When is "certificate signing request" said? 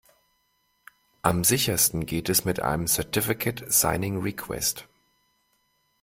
2.87-4.87